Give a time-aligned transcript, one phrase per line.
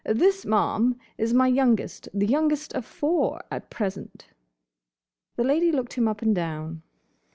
[0.03, 2.09] "This, ma'am, is my youngest.
[2.11, 4.29] The youngest of four—at present."
[5.35, 6.81] The Lady looked him up and down.